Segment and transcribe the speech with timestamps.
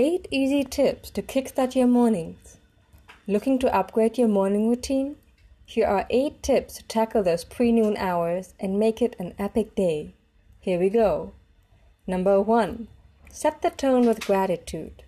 [0.00, 2.58] 8 easy tips to kickstart your mornings.
[3.26, 5.16] Looking to upgrade your morning routine?
[5.64, 9.74] Here are 8 tips to tackle those pre noon hours and make it an epic
[9.74, 10.14] day.
[10.60, 11.32] Here we go.
[12.06, 12.86] Number 1.
[13.32, 15.02] Set the tone with gratitude.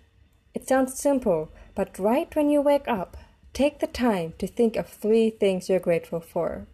[0.53, 3.15] It sounds simple, but right when you wake up,
[3.53, 6.67] take the time to think of three things you're grateful for.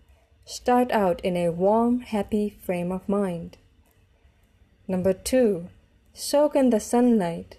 [0.43, 3.57] Start out in a warm, happy frame of mind.
[4.87, 5.67] Number 2.
[6.15, 7.57] Soak in the sunlight.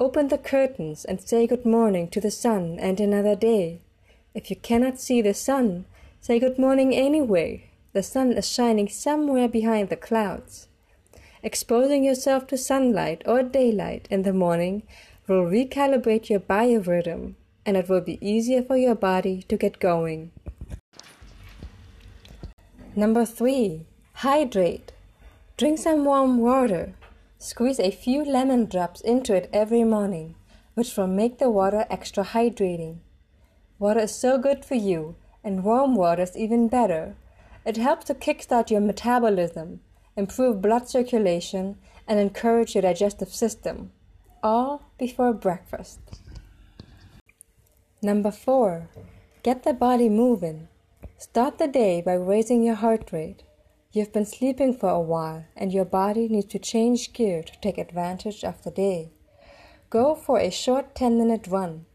[0.00, 3.80] Open the curtains and say good morning to the sun and another day.
[4.34, 5.84] If you cannot see the sun,
[6.20, 7.70] say good morning anyway.
[7.92, 10.66] The sun is shining somewhere behind the clouds.
[11.44, 14.82] Exposing yourself to sunlight or daylight in the morning
[15.28, 17.34] will recalibrate your biorhythm
[17.64, 20.32] and it will be easier for your body to get going.
[22.96, 24.90] Number three, hydrate.
[25.56, 26.94] Drink some warm water.
[27.44, 30.34] Squeeze a few lemon drops into it every morning,
[30.72, 33.00] which will make the water extra hydrating.
[33.78, 37.16] Water is so good for you, and warm water is even better.
[37.66, 39.80] It helps to kickstart your metabolism,
[40.16, 41.76] improve blood circulation,
[42.08, 43.92] and encourage your digestive system,
[44.42, 46.00] all before breakfast.
[48.00, 48.88] Number four,
[49.42, 50.68] get the body moving.
[51.18, 53.42] Start the day by raising your heart rate.
[53.94, 57.78] You've been sleeping for a while, and your body needs to change gear to take
[57.78, 59.12] advantage of the day.
[59.88, 61.86] Go for a short 10 minute run.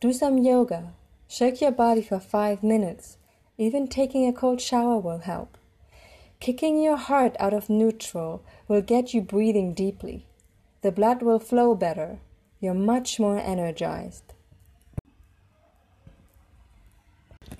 [0.00, 0.94] Do some yoga.
[1.28, 3.18] Shake your body for 5 minutes.
[3.56, 5.56] Even taking a cold shower will help.
[6.40, 10.26] Kicking your heart out of neutral will get you breathing deeply.
[10.82, 12.18] The blood will flow better.
[12.58, 14.34] You're much more energized.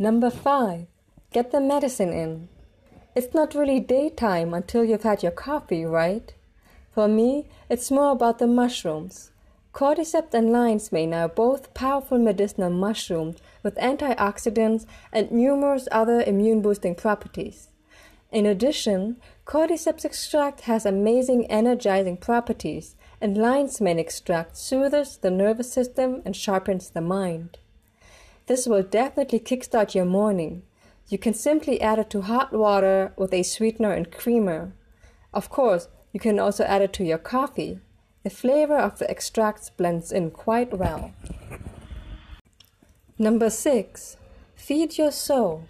[0.01, 0.89] Number 5.
[1.33, 2.49] Get the medicine in.
[3.15, 6.33] It's not really daytime until you've had your coffee, right?
[6.93, 9.31] For me, it's more about the mushrooms.
[9.73, 16.63] Cordyceps and lion's mane are both powerful medicinal mushrooms with antioxidants and numerous other immune
[16.63, 17.69] boosting properties.
[18.33, 25.73] In addition, cordyceps extract has amazing energizing properties, and lion's mane extract soothes the nervous
[25.73, 27.59] system and sharpens the mind.
[28.47, 30.63] This will definitely kickstart your morning.
[31.09, 34.73] You can simply add it to hot water with a sweetener and creamer.
[35.33, 37.81] Of course, you can also add it to your coffee.
[38.23, 41.13] The flavor of the extracts blends in quite well.
[43.19, 44.17] Number 6.
[44.55, 45.65] Feed your soul.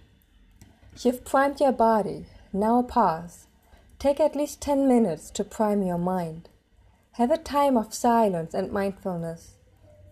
[1.03, 2.27] You've primed your body.
[2.53, 3.49] Now pause.
[3.99, 6.49] Take at least 10 minutes to prime your mind.
[7.13, 9.55] Have a time of silence and mindfulness.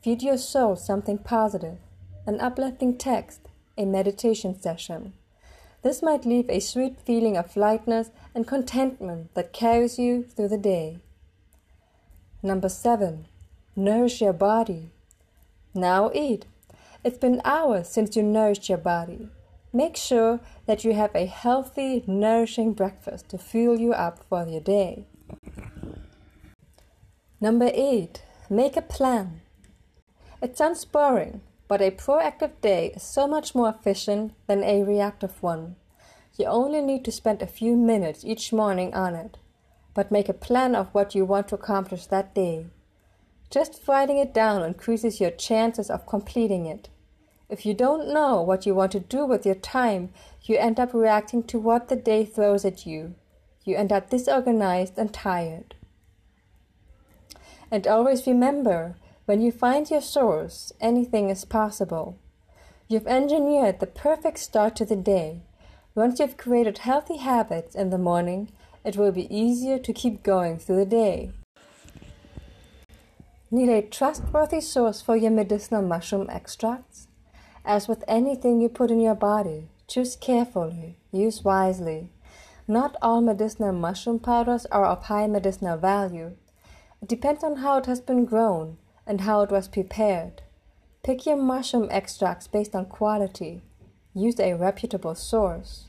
[0.03, 1.79] Feed your soul something positive,
[2.27, 5.13] an uplifting text, a meditation session.
[5.83, 10.59] This might leave a sweet feeling of lightness and contentment that carries you through the
[10.59, 10.99] day.
[12.43, 13.27] Number seven,
[13.75, 14.91] nourish your body.
[15.75, 16.47] Now eat.
[17.05, 19.29] It's been hours since you nourished your body.
[19.73, 24.61] Make sure that you have a healthy, nourishing breakfast to fuel you up for your
[24.61, 25.07] day.
[27.41, 29.41] Number eight, make a plan.
[30.43, 31.41] It sounds boring,
[31.73, 35.75] but a proactive day is so much more efficient than a reactive one.
[36.37, 39.39] You only need to spend a few minutes each morning on it,
[39.95, 42.67] but make a plan of what you want to accomplish that day.
[43.51, 46.91] Just writing it down increases your chances of completing it.
[47.49, 50.11] If you don't know what you want to do with your time,
[50.43, 53.15] you end up reacting to what the day throws at you.
[53.65, 55.75] You end up disorganized and tired.
[57.71, 62.19] And always remember when you find your source, anything is possible.
[62.89, 65.43] You've engineered the perfect start to the day.
[65.95, 68.51] Once you've created healthy habits in the morning,
[68.85, 71.31] it will be easier to keep going through the day.
[73.51, 77.07] Need a trustworthy source for your medicinal mushroom extracts?
[77.65, 82.11] As with anything you put in your body, choose carefully, use wisely.
[82.67, 86.33] Not all medicinal mushroom powders are of high medicinal value.
[87.01, 90.43] It depends on how it has been grown and how it was prepared.
[91.03, 93.63] Pick your mushroom extracts based on quality.
[94.15, 95.89] Use a reputable source.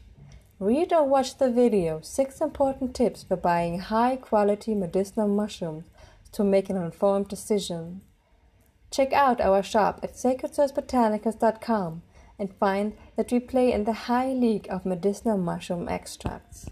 [0.60, 5.86] Read or watch the video 6 important tips for buying high quality medicinal mushrooms
[6.32, 8.02] to make an informed decision.
[8.92, 12.02] Check out our shop at sacredsourcebotanicals.com
[12.40, 16.70] and find that we play in the high league of medicinal mushroom extracts.